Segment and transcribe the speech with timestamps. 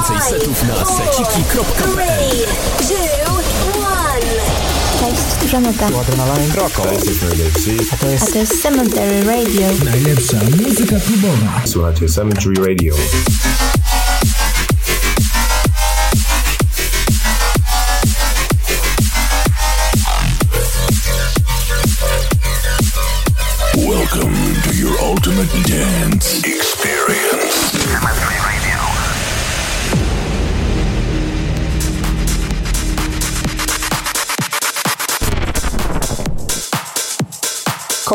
[0.00, 2.46] Więcej setów na seciki.pl
[5.00, 5.88] Cześć, Żaneta.
[5.88, 6.54] Tu Adrenaline.
[6.54, 6.82] Roko.
[6.82, 9.68] A to A jest to jest Cemetery Radio.
[9.84, 10.36] Najlepsza
[10.66, 11.62] muzyka klubowa.
[11.66, 12.94] Słuchajcie Cemetery Radio.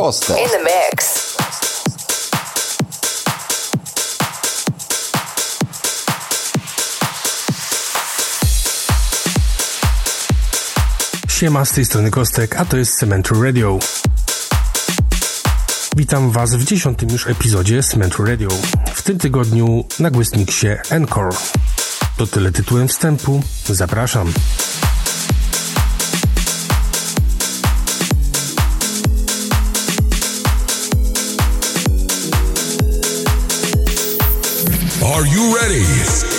[0.06, 0.38] Kostek.
[0.38, 1.36] In the mix.
[11.28, 13.80] Siema, z tej strony Kostek, a to jest Cementu Radio.
[15.96, 18.50] Witam Was w dziesiątym już epizodzie Cementu Radio.
[18.96, 21.38] W tym tygodniu na Gwystniksie Encore.
[22.18, 23.42] To tyle tytułem wstępu.
[23.66, 24.34] Zapraszam.
[35.16, 36.35] Are you ready?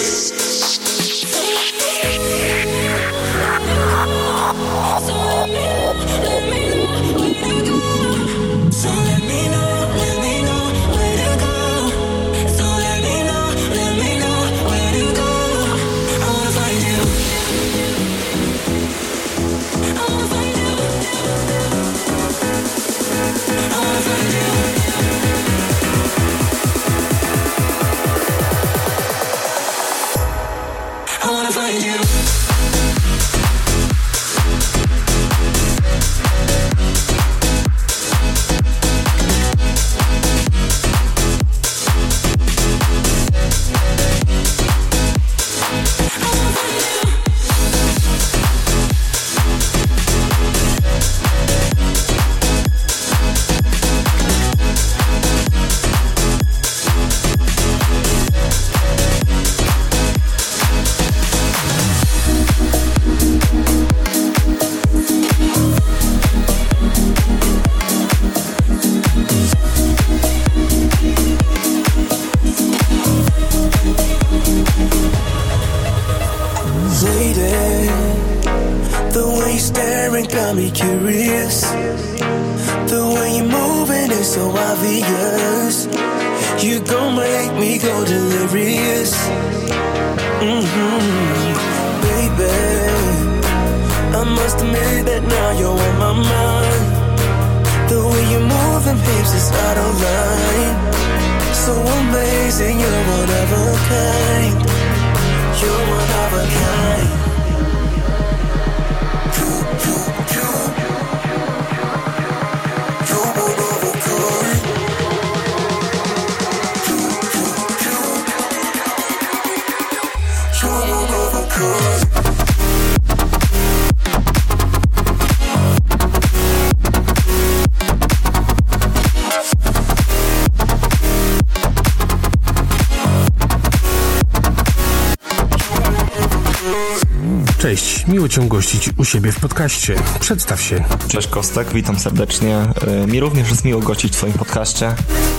[138.66, 139.94] Gościć u siebie w podcaście.
[140.20, 140.84] Przedstaw się.
[141.08, 142.58] Cześć Kostek, witam serdecznie.
[143.04, 144.94] Y, Mi również jest miło gościć w Twoim podcaście.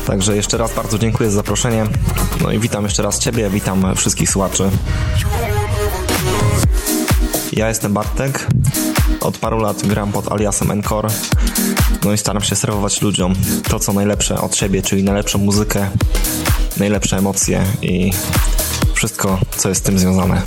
[0.05, 1.85] Także jeszcze raz bardzo dziękuję za zaproszenie.
[2.41, 4.69] No i witam jeszcze raz Ciebie, witam wszystkich słuchaczy.
[7.53, 8.47] Ja jestem Bartek.
[9.21, 11.09] Od paru lat gram pod aliasem Encore.
[12.03, 13.33] No i staram się serwować ludziom
[13.69, 15.89] to, co najlepsze od siebie, czyli najlepszą muzykę,
[16.77, 18.11] najlepsze emocje i
[18.93, 20.41] wszystko, co jest z tym związane.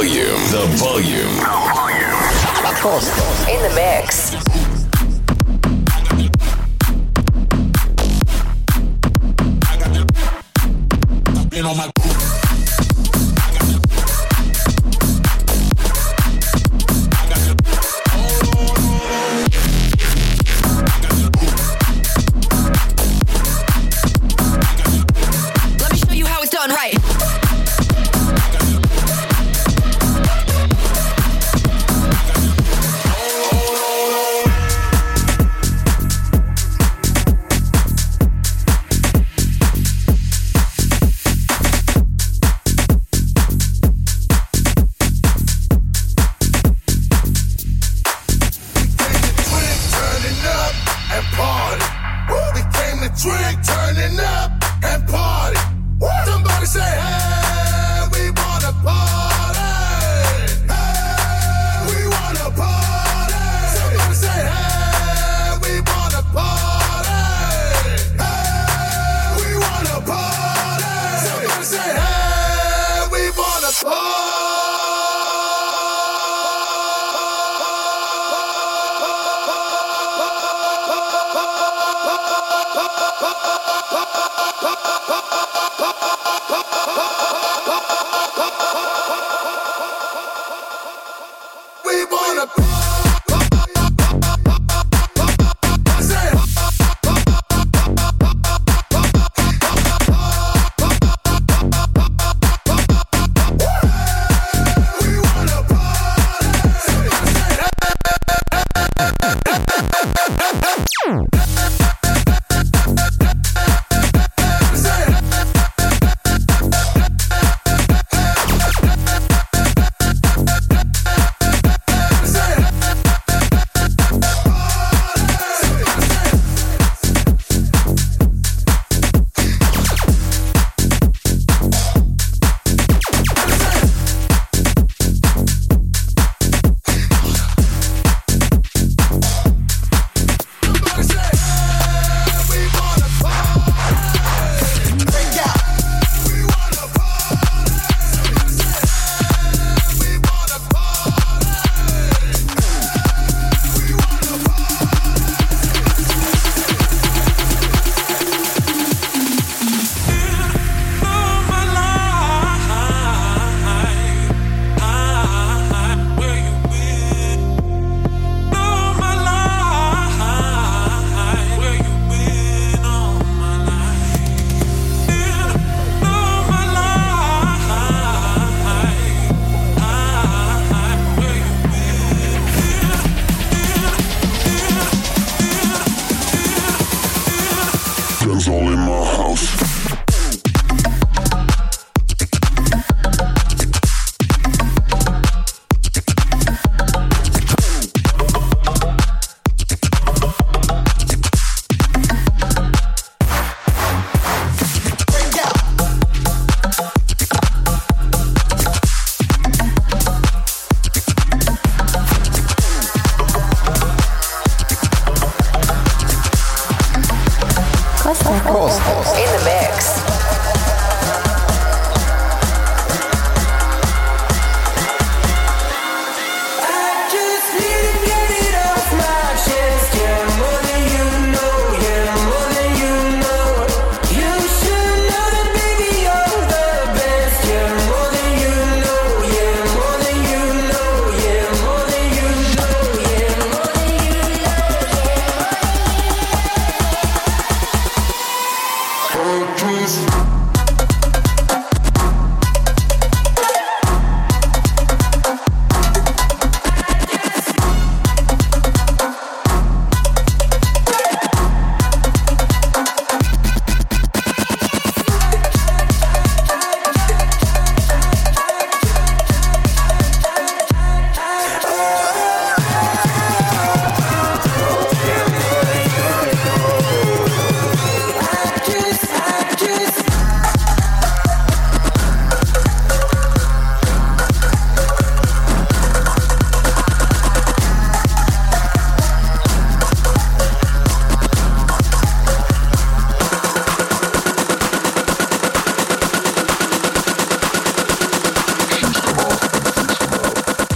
[0.00, 0.48] The volume.
[0.50, 1.36] The volume.
[2.80, 3.54] Kostek.
[3.54, 4.19] In the mix.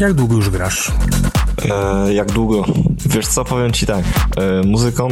[0.04, 0.92] Jak długo już grasz?
[1.70, 2.64] E, jak długo?
[3.06, 4.04] Wiesz co, powiem ci tak.
[4.36, 5.08] E, muzyką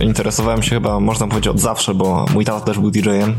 [0.00, 3.34] interesowałem się chyba, można powiedzieć, od zawsze, bo mój tata też był DJ-em.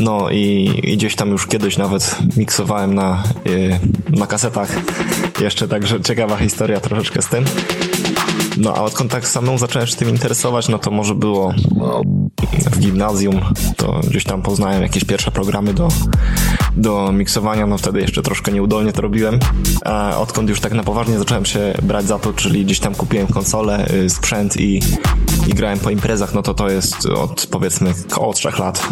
[0.00, 4.72] No i, i gdzieś tam już kiedyś nawet miksowałem na, e, na kasetach.
[5.40, 7.44] Jeszcze także ciekawa historia troszeczkę z tym.
[8.56, 11.54] No a odkąd tak samemu zacząłem się tym interesować, no to może było
[12.70, 13.40] w gimnazjum,
[13.76, 15.88] to gdzieś tam poznałem jakieś pierwsze programy do,
[16.78, 19.38] do miksowania, no wtedy jeszcze troszkę nieudolnie to robiłem.
[20.18, 23.86] Odkąd już tak na poważnie zacząłem się brać za to, czyli gdzieś tam kupiłem konsolę,
[23.94, 24.80] y, sprzęt i,
[25.46, 28.88] i grałem po imprezach, no to to jest od powiedzmy około trzech lat.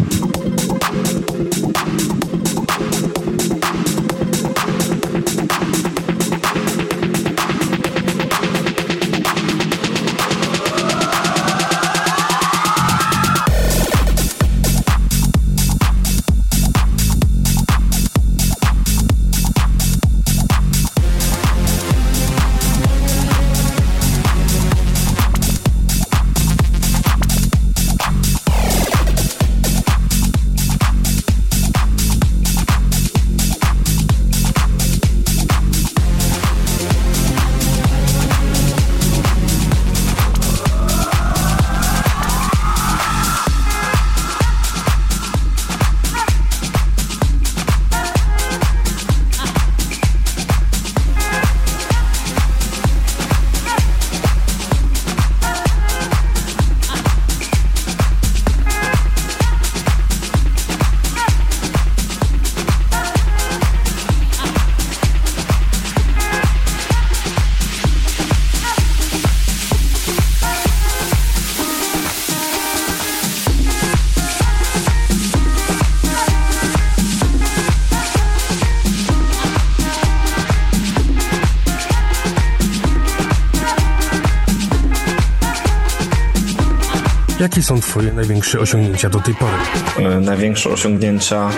[87.46, 89.52] Jakie są twoje największe osiągnięcia do tej pory?
[89.98, 91.50] E, największe osiągnięcia,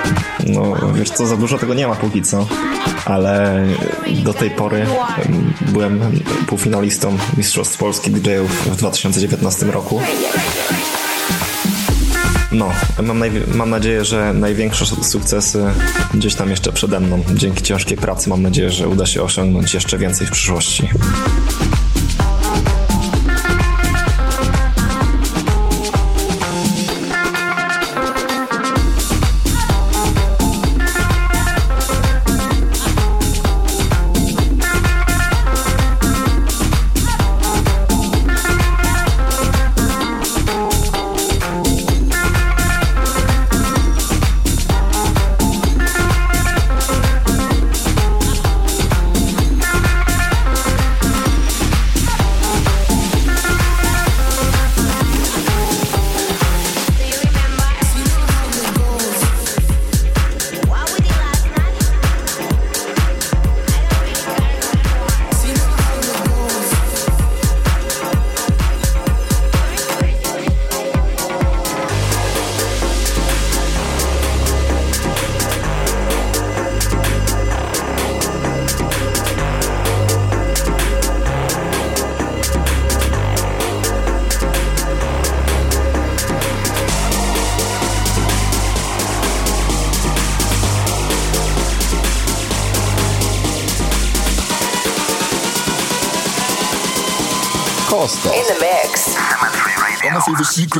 [0.46, 2.46] no wiesz co, za dużo tego nie ma póki co,
[3.04, 3.64] ale
[4.24, 4.86] do tej pory
[5.60, 6.00] byłem
[6.46, 10.00] półfinalistą Mistrzostw Polski DJów w 2019 roku.
[12.52, 12.68] No,
[13.02, 13.22] mam,
[13.54, 15.64] mam, nadzieję, że największe sukcesy
[16.14, 17.22] gdzieś tam jeszcze przede mną.
[17.34, 20.88] Dzięki ciężkiej pracy mam nadzieję, że uda się osiągnąć jeszcze więcej w przyszłości.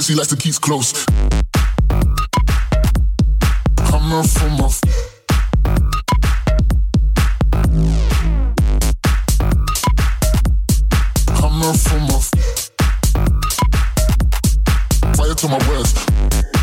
[0.09, 1.05] she likes to keep close.
[3.91, 4.65] Hammer from my.
[4.65, 4.81] F-
[11.29, 12.17] Hammer from my.
[12.17, 12.31] F-
[15.15, 16.58] Fire to my words.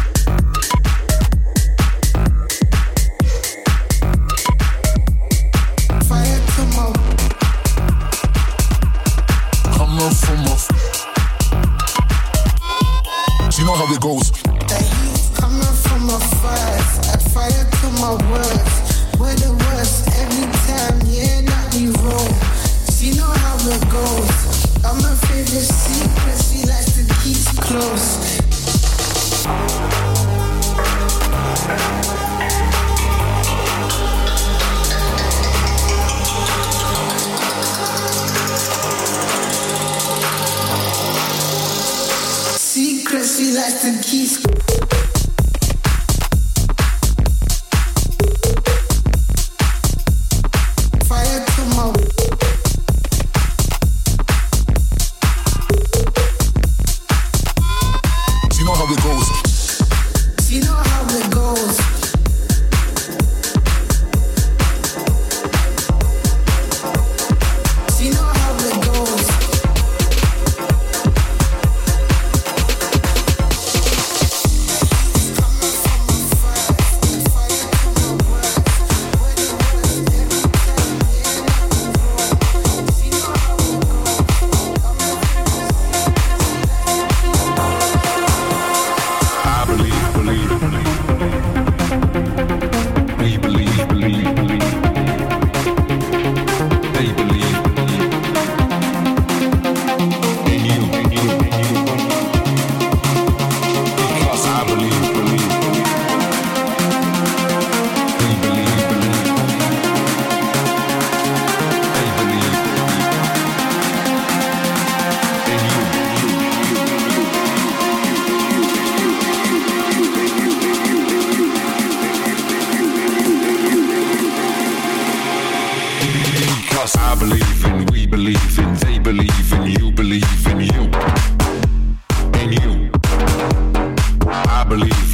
[134.76, 135.05] believe.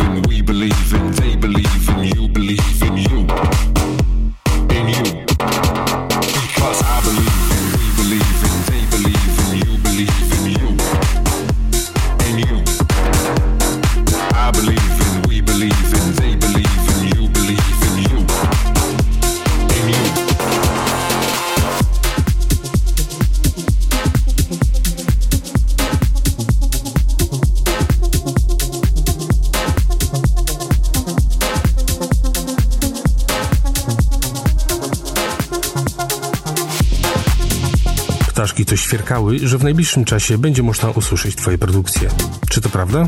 [38.91, 42.09] Świerkały, że w najbliższym czasie będzie można usłyszeć twoje produkcje.
[42.49, 43.07] Czy to prawda?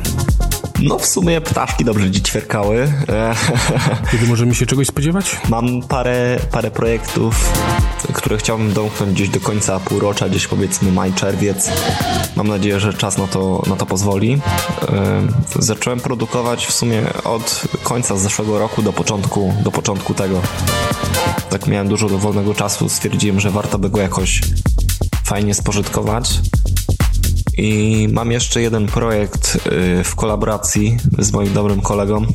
[0.82, 2.94] No w sumie ptaszki dobrze dziś ćwierkały.
[4.12, 5.38] Kiedy możemy się czegoś spodziewać?
[5.50, 7.54] Mam parę, parę projektów,
[8.14, 11.70] które chciałbym domknąć gdzieś do końca półrocza, gdzieś powiedzmy maj, czerwiec.
[12.36, 14.42] Mam nadzieję, że czas na to, na to pozwoli.
[15.60, 20.42] Zacząłem produkować w sumie od końca zeszłego roku do początku, do początku tego.
[21.50, 24.42] Tak miałem dużo do wolnego czasu, stwierdziłem, że warto by go jakoś
[25.34, 26.40] fajnie spożytkować.
[27.58, 32.26] I mam jeszcze jeden projekt y, w kolaboracji z moim dobrym kolegą.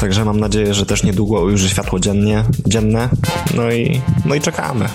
[0.00, 3.08] Także mam nadzieję, że też niedługo ujrzy światło dziennie, dzienne.
[3.54, 4.88] No i, no i czekamy.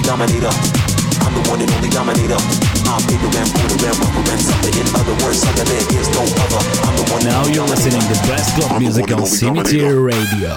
[0.00, 0.54] Only dominator.
[1.20, 2.40] I'm the one and only dominator.
[2.88, 4.72] I'm bigger than bolder than rougher than tougher.
[4.80, 6.62] In other words, sucker, there is no other.
[6.86, 7.24] I'm the one.
[7.24, 10.56] Now you're listening to best club music on Cemetery Radio.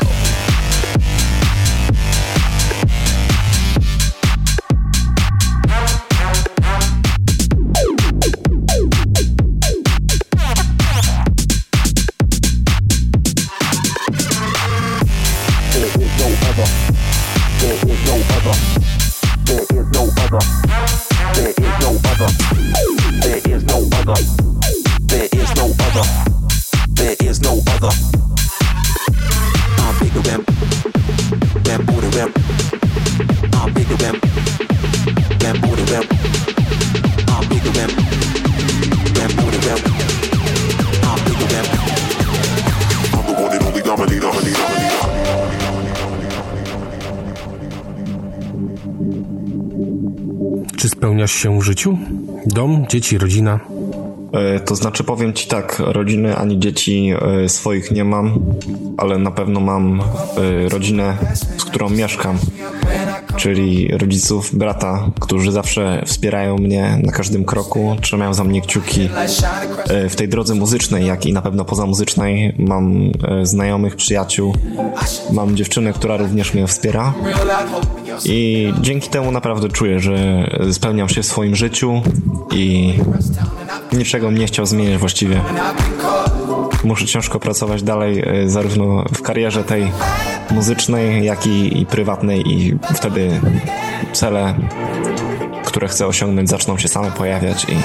[51.43, 51.97] Się w życiu?
[52.45, 53.60] Dom, dzieci, rodzina?
[54.34, 58.39] E, To znaczy powiem ci tak, rodziny ani dzieci e, swoich nie mam,
[58.97, 61.17] ale na pewno mam e, rodzinę,
[61.58, 62.38] z którą mieszkam,
[63.36, 69.10] czyli rodziców, brata, którzy zawsze wspierają mnie na każdym kroku, trzymają za mnie kciuki
[70.10, 72.56] w tej drodze muzycznej, jak i na pewno pozamuzycznej.
[72.60, 73.12] Mam
[73.43, 74.56] znajomych, przyjaciół,
[75.32, 77.13] mam dziewczynę, która również mnie wspiera.
[78.26, 82.02] I dzięki temu naprawdę czuję, że spełniam się w swoim życiu
[82.52, 82.93] i
[83.93, 85.41] niczego nie chciał zmieniać właściwie.
[86.84, 89.91] Muszę ciężko pracować dalej, e, zarówno w karierze tej
[90.52, 93.41] muzycznej, jak i, i prywatnej, i wtedy
[94.13, 94.56] cele,
[95.65, 97.76] które chcę osiągnąć, zaczną się same pojawiać i,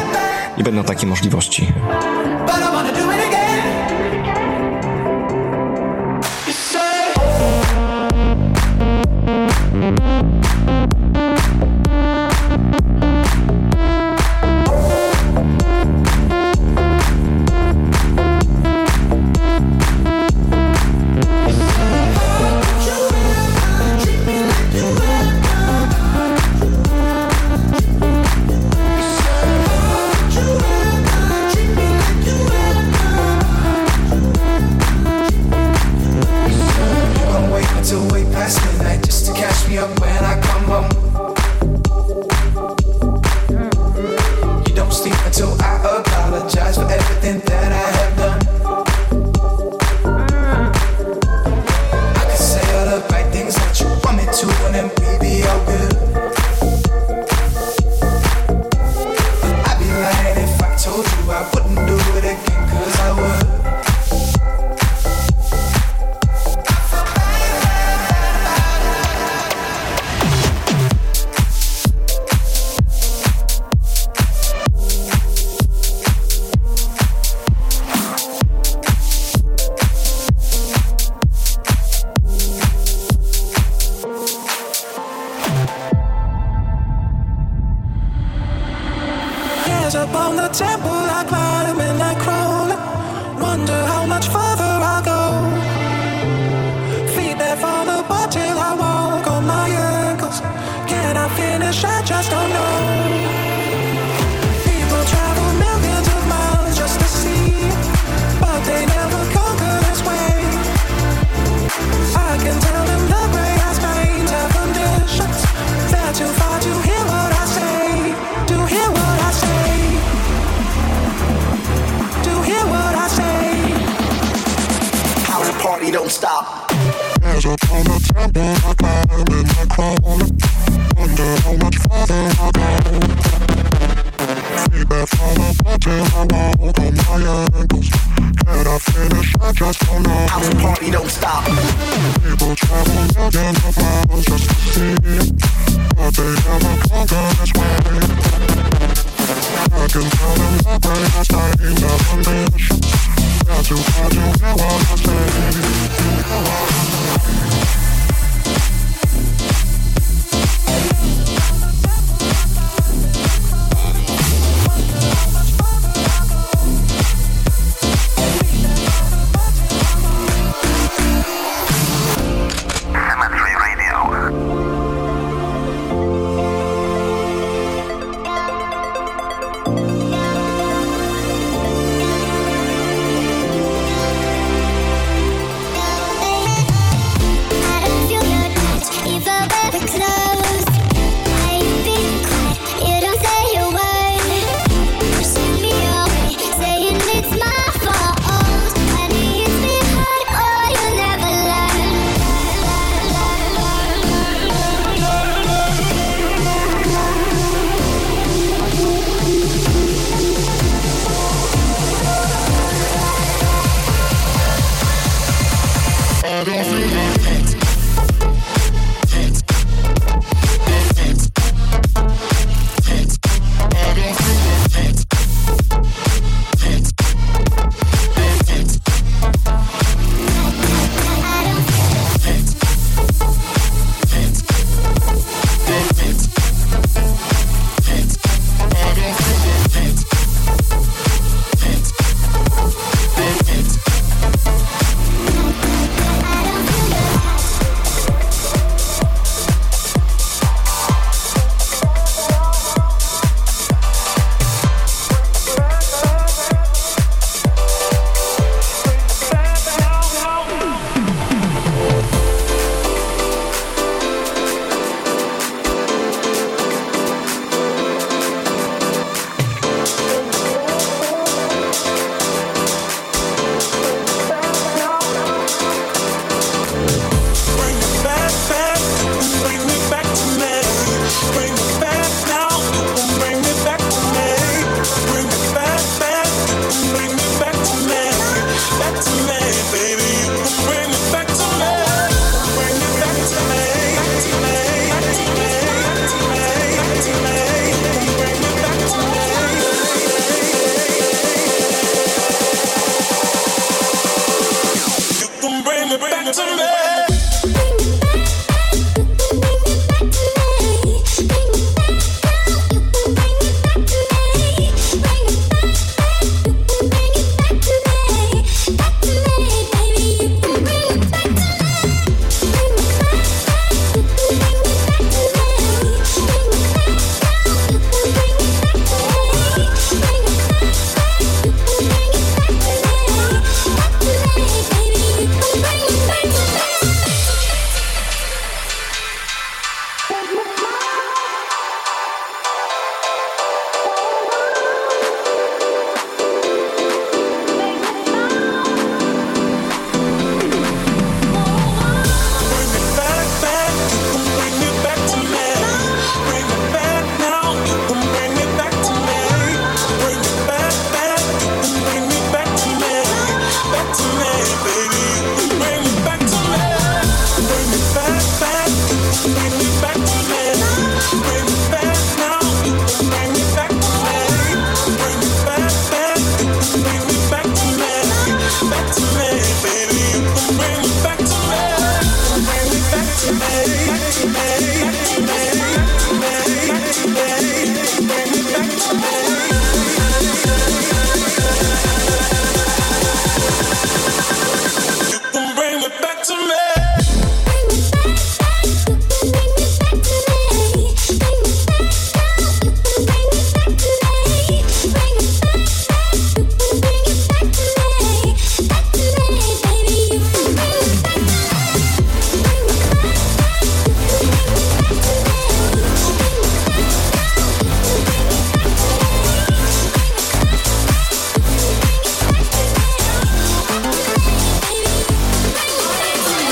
[0.61, 1.67] i będą takie możliwości.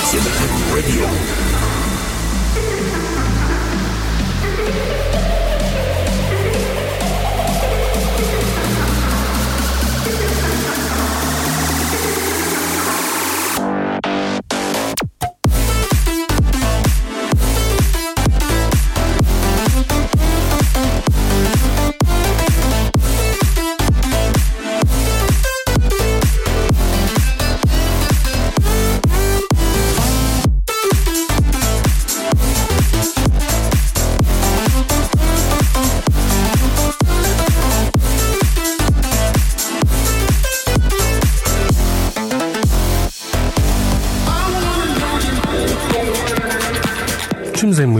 [0.06, 0.22] Acid
[0.72, 1.75] Radio.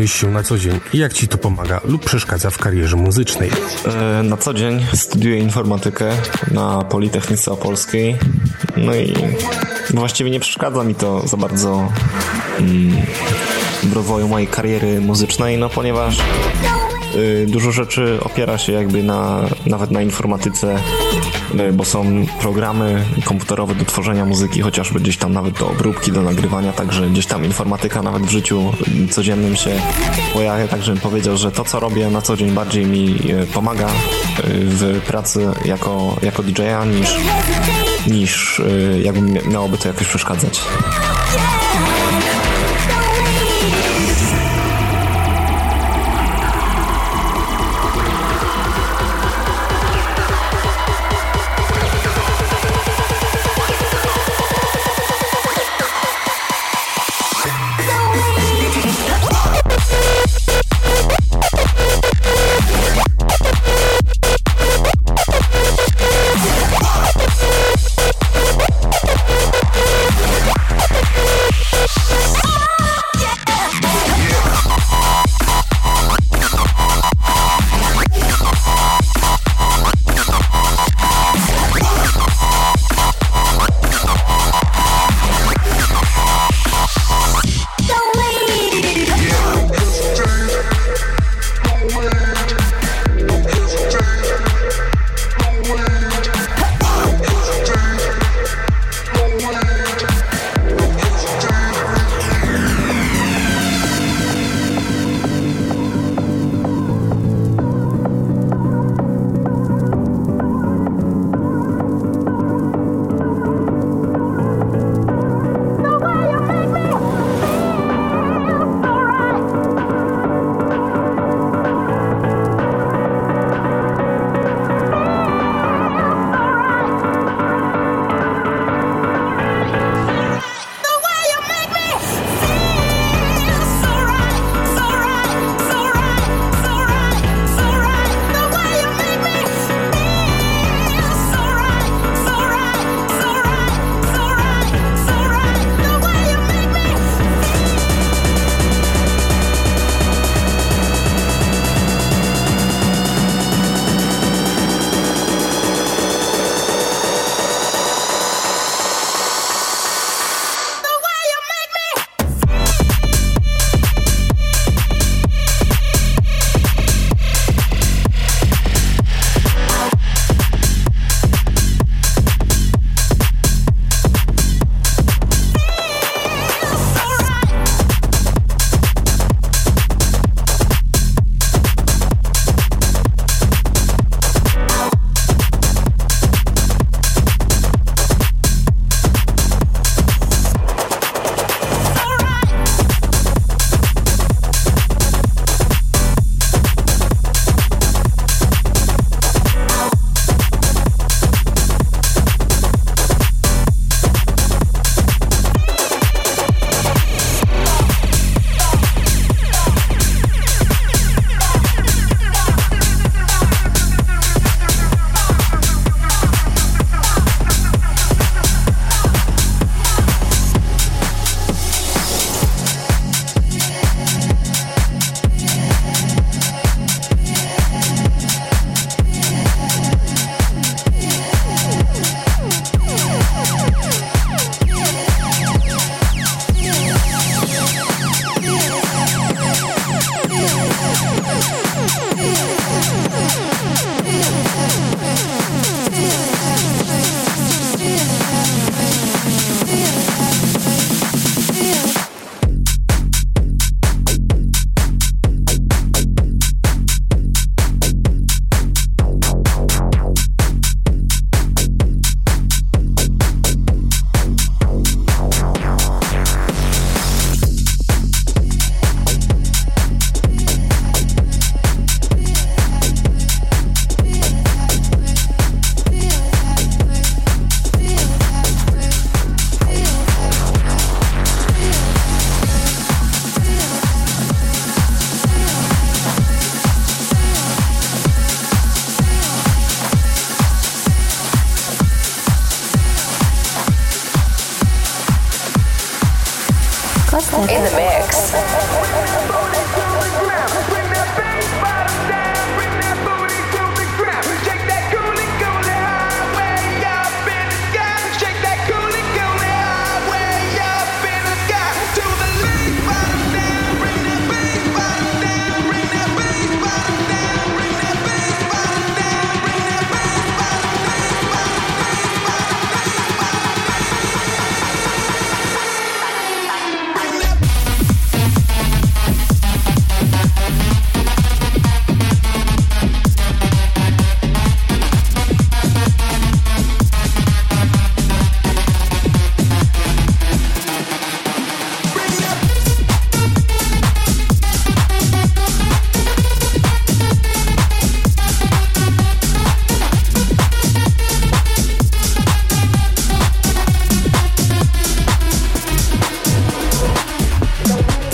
[0.07, 3.51] Zajmujesz się na co dzień i jak ci to pomaga lub przeszkadza w karierze muzycznej?
[4.21, 6.11] E, Na co dzień studiuję informatykę
[6.51, 8.17] na Politechnice Opolskiej.
[8.77, 9.15] No i
[9.95, 11.89] właściwie nie przeszkadza mi to za bardzo
[12.59, 12.97] mm,
[13.83, 16.19] w rozwoju mojej kariery muzycznej, no ponieważ
[17.17, 20.79] y, dużo rzeczy opiera się jakby na, nawet na informatyce,
[21.73, 26.73] bo są programy komputerowe do tworzenia muzyki, chociażby gdzieś tam nawet do obróbki, do nagrywania,
[26.73, 28.73] także gdzieś tam informatyka nawet w życiu
[29.11, 29.71] codziennym się
[30.33, 33.87] pojawia, także bym powiedział, że to co robię na co dzień bardziej mi y, pomaga
[33.87, 33.91] y,
[34.45, 37.17] w pracy jako, jako DJ-a niż,
[38.07, 38.63] niż
[39.03, 40.61] jakby mia- miałoby to jakoś przeszkadzać.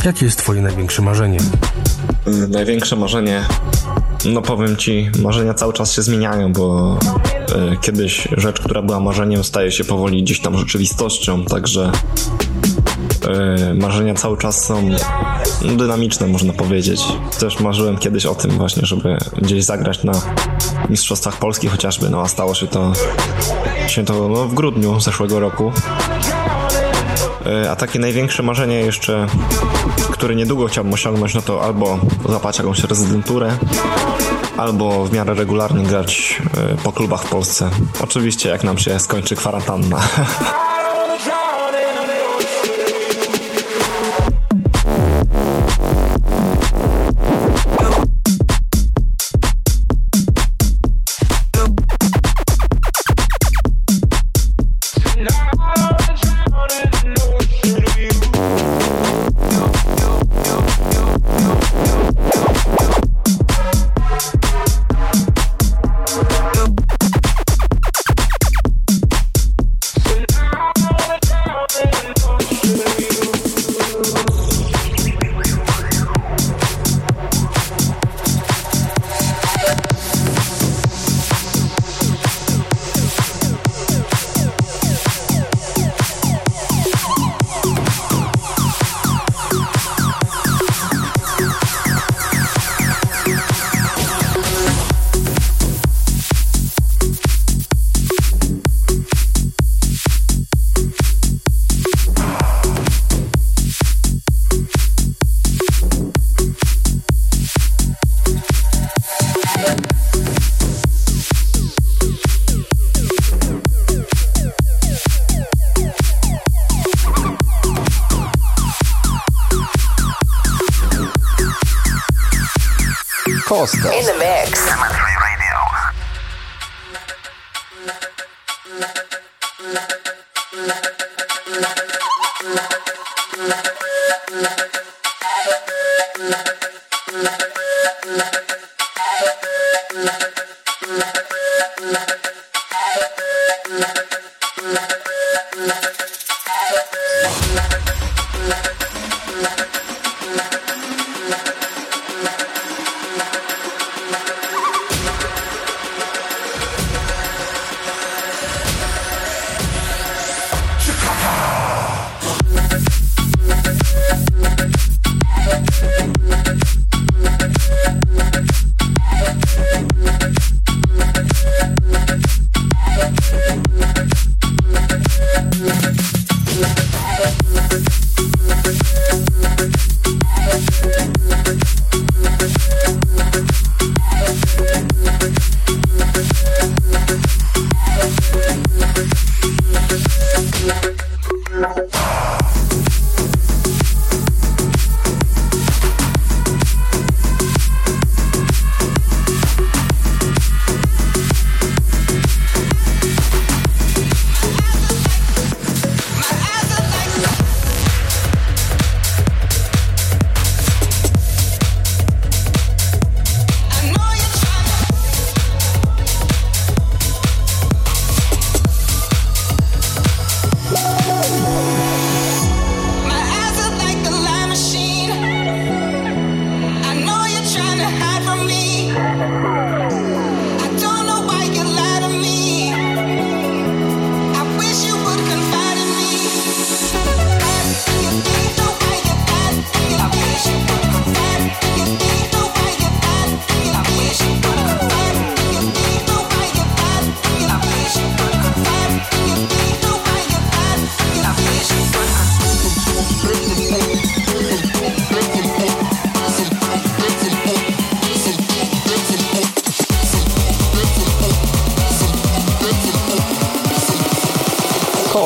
[0.04, 1.38] Jakie jest Twoje największe marzenie?
[2.26, 3.44] Y, Największe marzenie,
[4.24, 6.98] no powiem ci, marzenia cały czas się zmieniają, bo
[7.72, 11.92] y, kiedyś rzecz, która była marzeniem, staje się powoli gdzieś tam rzeczywistością, także
[13.70, 14.90] y, marzenia cały czas są
[15.76, 17.02] dynamiczne, można powiedzieć.
[17.40, 20.12] Też marzyłem kiedyś o tym właśnie, żeby gdzieś zagrać na
[20.90, 22.92] Mistrzostwach Polski chociażby, no a stało się to,
[23.86, 25.72] się to no, w grudniu zeszłego roku.
[27.46, 29.26] Y, A takie największe marzenie jeszcze,
[30.10, 33.56] które niedługo chciałbym osiągnąć, no to albo złapać jakąś rezydenturę,
[34.56, 36.42] albo w miarę regularnie grać
[36.74, 37.70] y, po klubach w Polsce.
[38.00, 40.00] Oczywiście jak nam się skończy kwarantanna.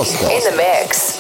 [0.06, 0.12] In
[0.44, 1.16] the mix.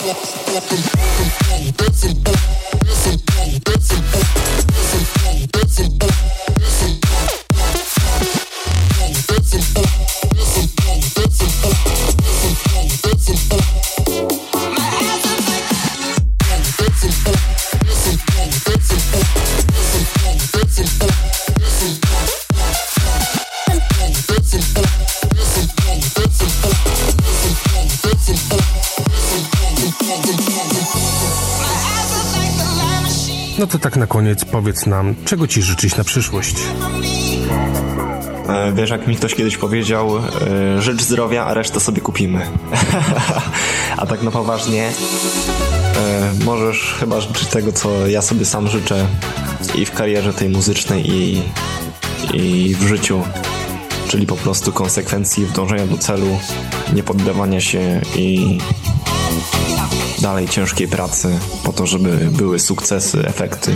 [33.58, 36.56] No to tak na koniec powiedz nam, czego ci życzyć na przyszłość.
[38.48, 42.46] E, wiesz, jak mi ktoś kiedyś powiedział, e, życz zdrowia, a resztę sobie kupimy.
[43.96, 44.90] a tak na poważnie,
[45.96, 49.06] e, możesz chyba życzyć tego, co ja sobie sam życzę
[49.74, 51.42] i w karierze tej muzycznej, i,
[52.34, 53.22] i w życiu.
[54.08, 56.38] Czyli po prostu konsekwencji w dążeniu do celu,
[56.92, 58.58] nie poddawania się i
[60.26, 63.74] dalej ciężkiej pracy po to, żeby były sukcesy, efekty.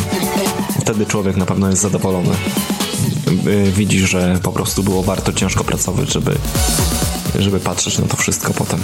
[0.81, 2.35] Wtedy człowiek na pewno jest zadowolony.
[3.47, 6.37] Y, widzi, że po prostu było warto ciężko pracować, żeby,
[7.39, 8.81] żeby patrzeć na to wszystko potem.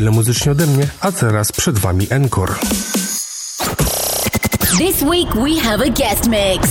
[0.00, 2.54] Tyle muzycznie ode mnie, a teraz przed wami Encore.
[4.78, 6.68] This week we have a guest mix.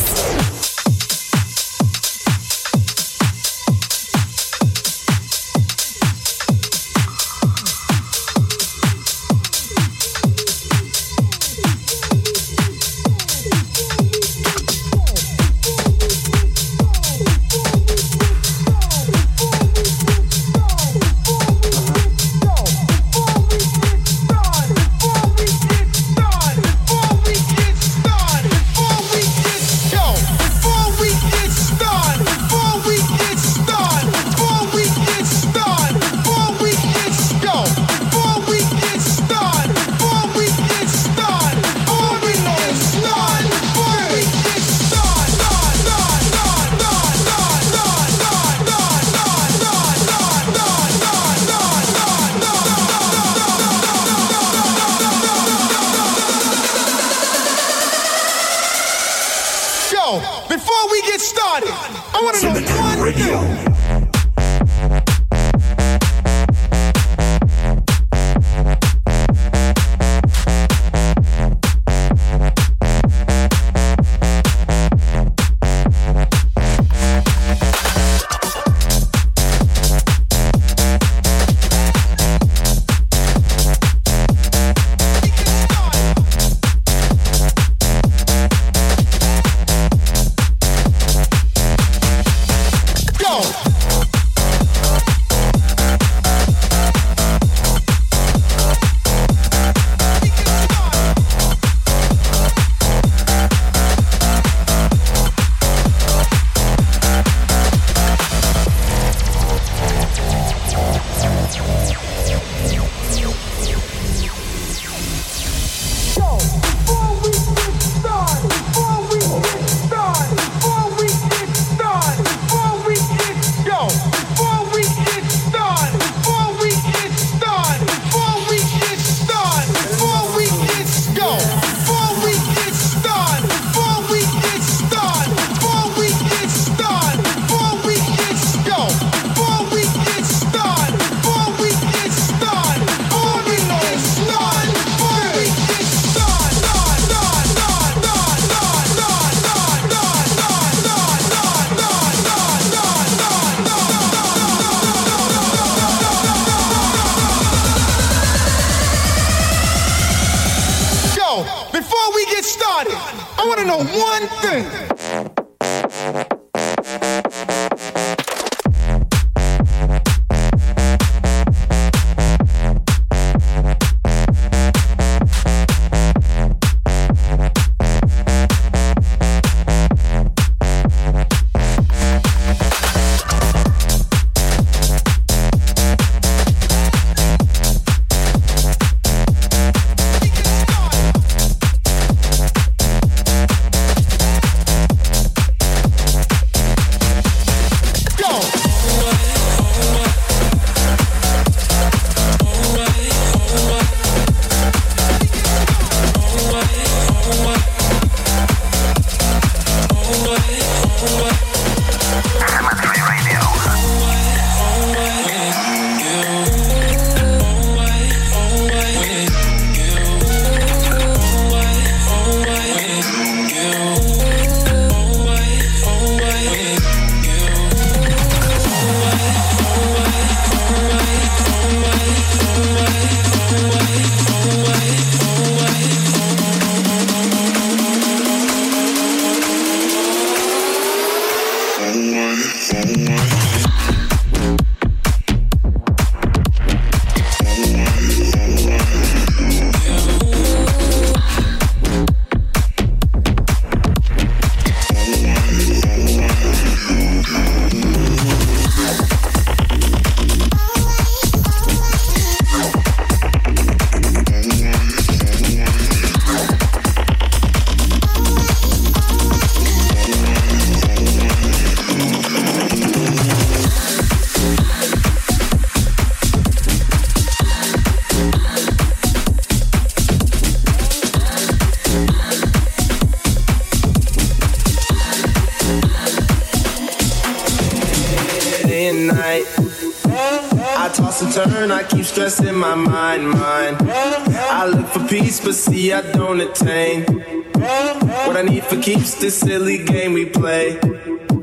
[299.22, 300.78] This silly game we play.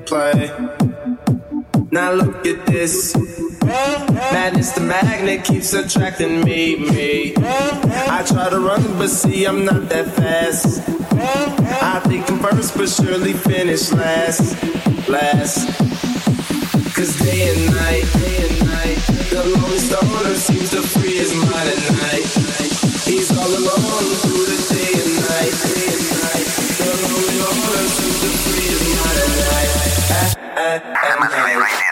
[0.06, 0.50] Play.
[1.90, 3.16] Now look at this.
[3.64, 7.34] Madness, the magnet keeps attracting me, me.
[7.36, 10.82] I try to run, but see, I'm not that fast.
[11.82, 15.08] I think I'm first, but surely finish last.
[15.08, 15.85] Last.
[16.96, 18.96] Cause day and night, day and night,
[19.28, 22.24] the lonely stoner seems to free his mind at night.
[23.04, 26.48] He's all alone through the day and night, day and night.
[26.80, 28.08] The lonely loner to
[29.12, 29.76] at night.
[30.56, 31.85] At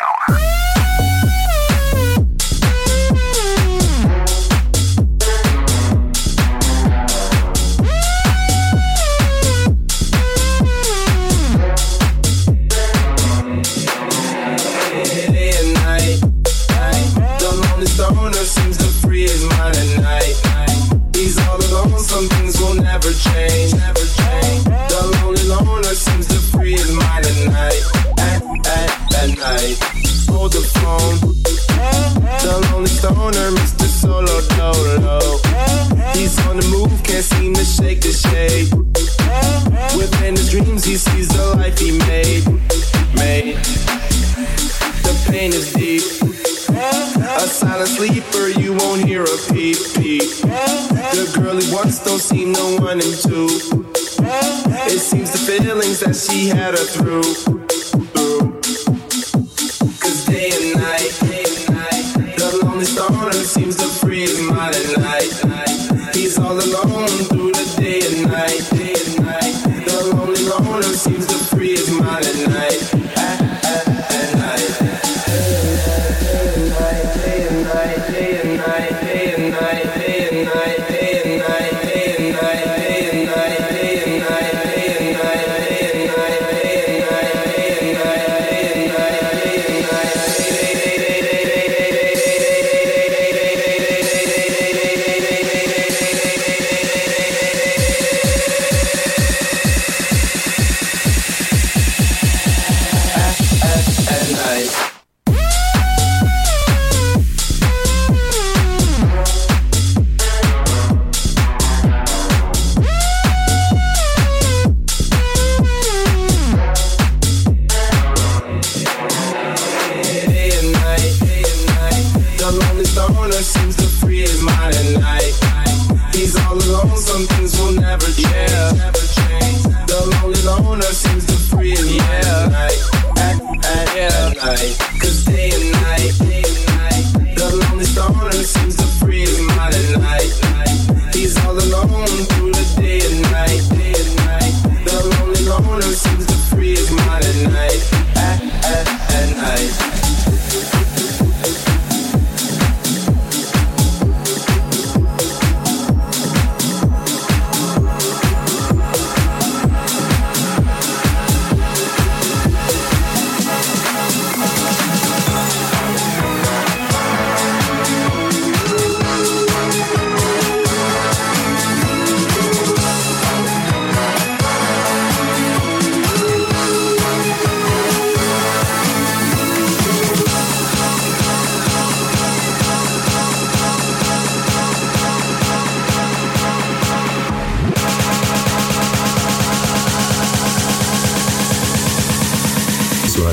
[53.05, 53.47] in two.
[54.87, 57.64] It seems the feelings that she had her through.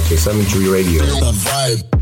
[0.10, 1.04] Cemetery Radio.
[1.06, 2.01] The vibe.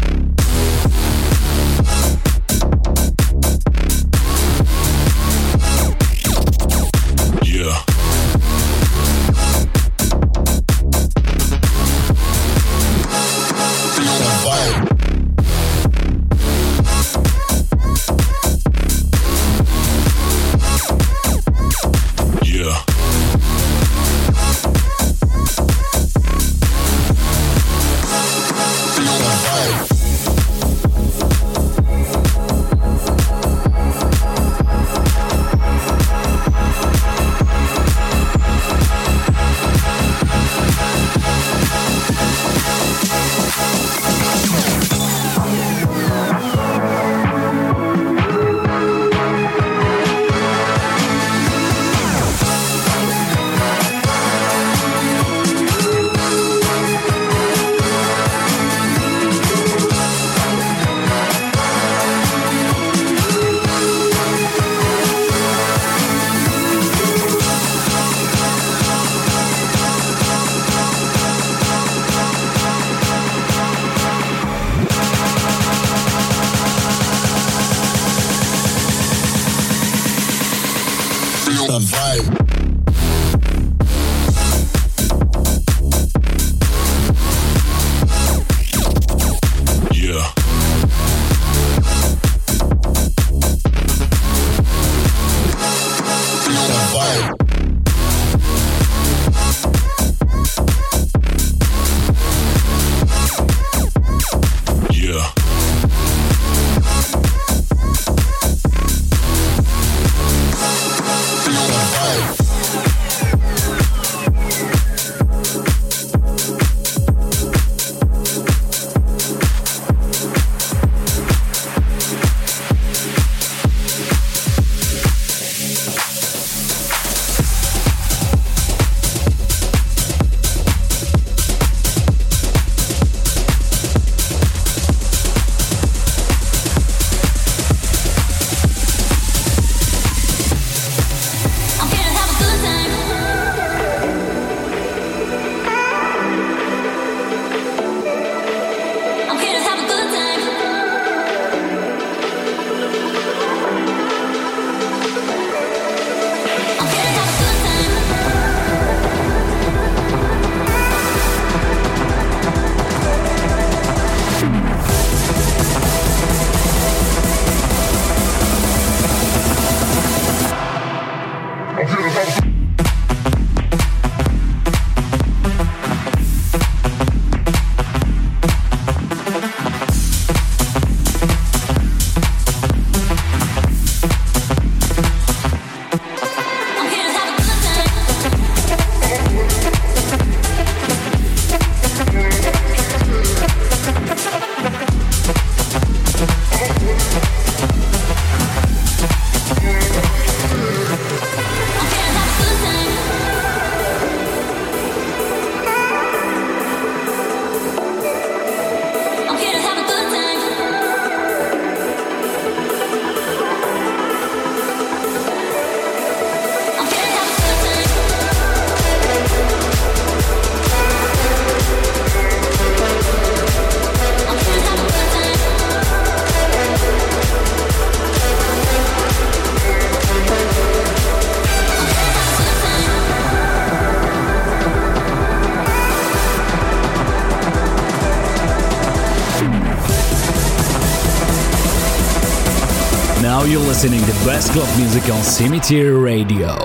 [243.69, 246.57] Listening to best club music on Cemetery Radio.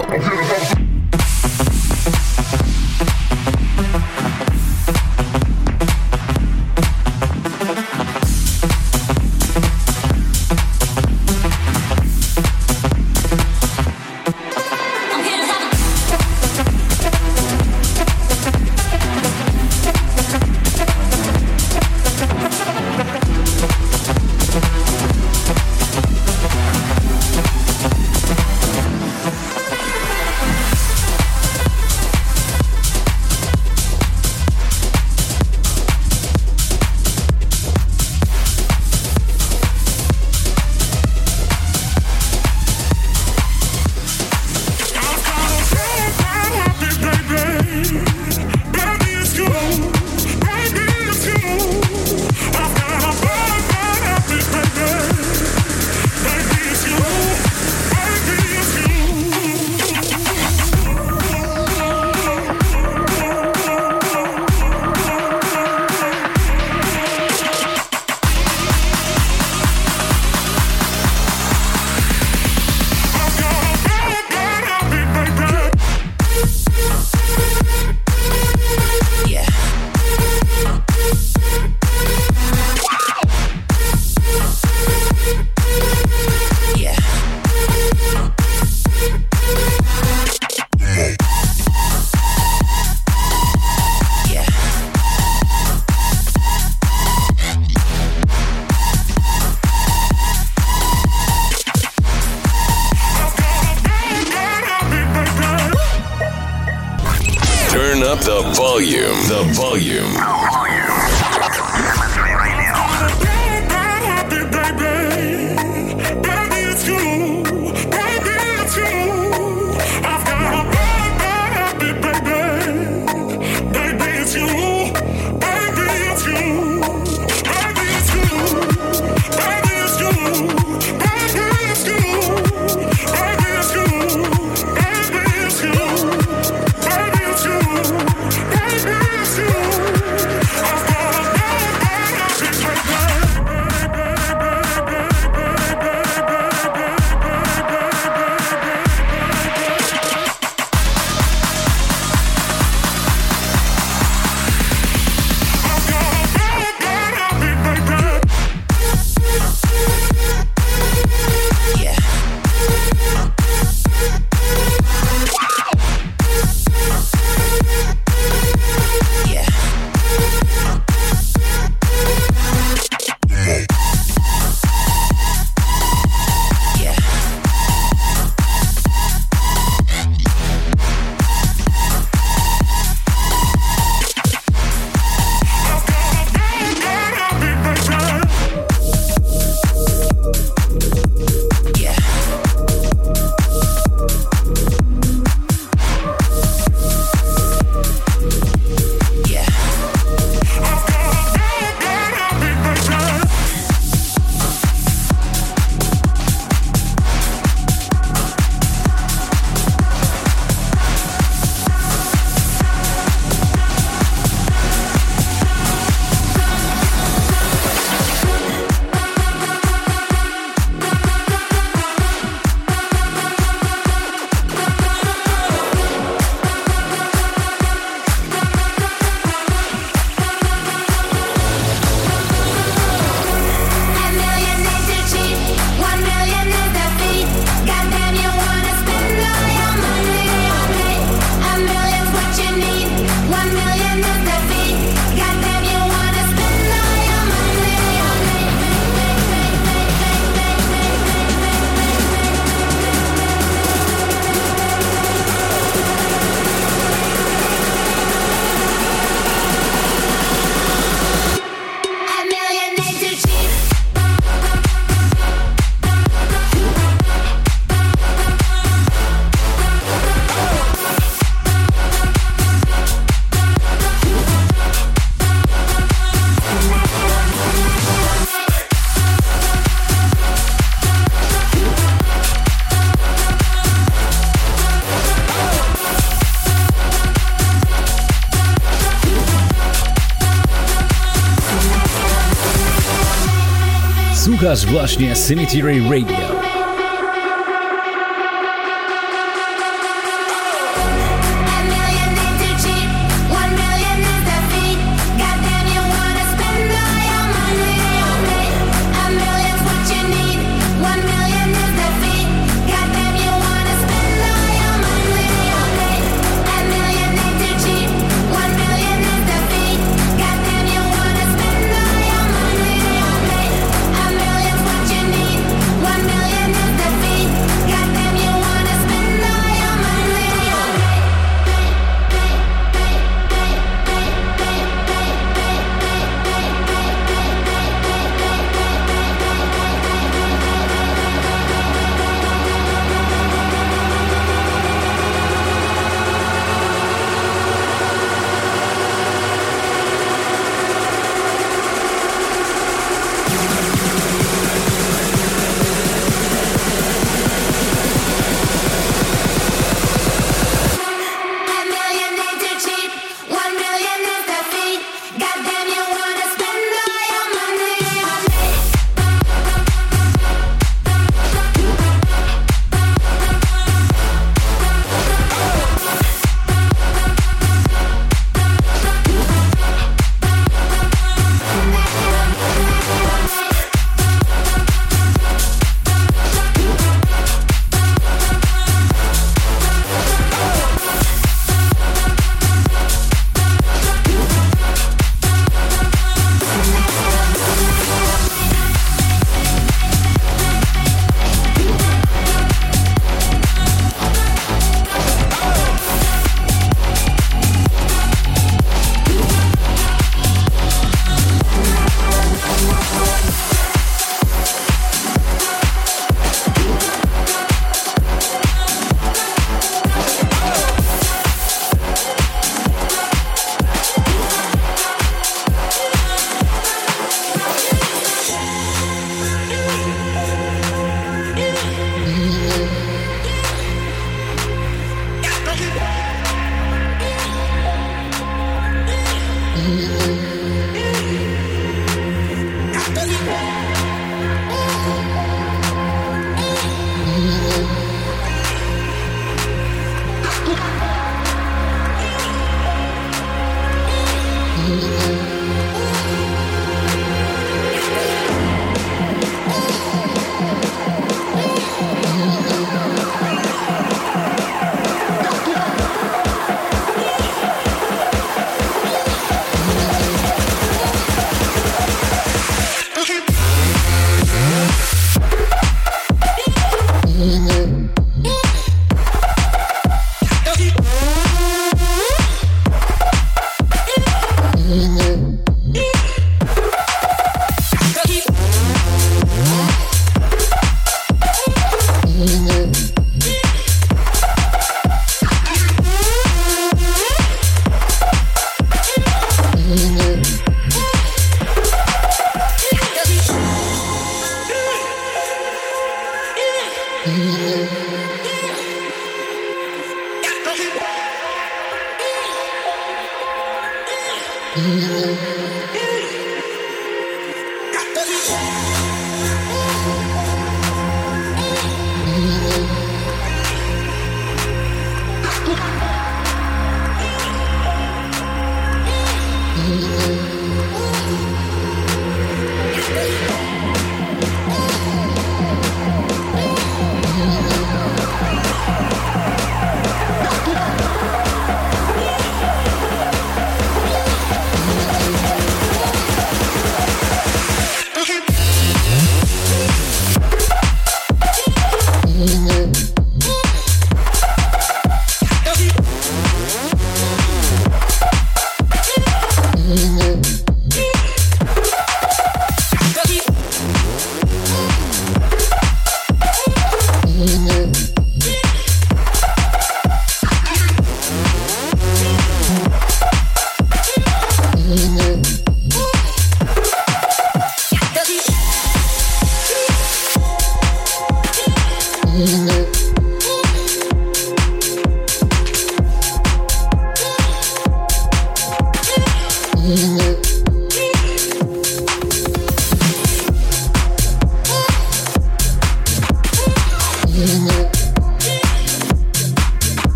[294.56, 296.53] Słuchasz właśnie Cemetery Radio.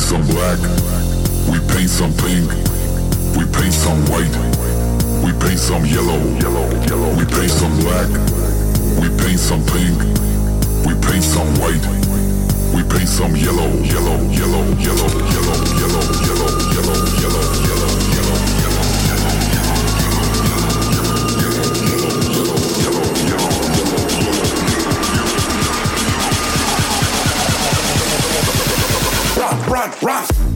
[0.00, 0.58] paint some black,
[1.52, 2.48] we paint some pink,
[3.36, 4.34] we paint some white,
[5.22, 8.08] we paint some yellow, yellow, yellow, we paint some black,
[8.98, 9.98] we paint some pink,
[10.86, 11.84] we paint some white,
[12.74, 18.59] we paint some yellow, yellow, yellow, yellow, yellow, yellow, yellow, yellow, yellow, yellow, yellow, yellow.
[29.50, 30.49] run, run, run.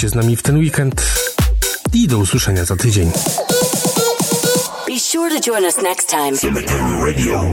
[0.00, 1.06] Byliście z nami w ten weekend
[1.92, 3.10] i do usłyszenia za tydzień.
[4.88, 6.36] Be sure to join us next time.
[6.36, 7.44] Cemetery Radio.